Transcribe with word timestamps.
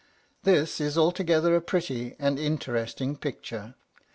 This 0.41 0.81
is 0.81 0.97
altogether 0.97 1.55
a 1.55 1.61
pretty 1.61 2.15
and 2.17 2.39
interesting 2.39 3.15
picture. 3.15 3.75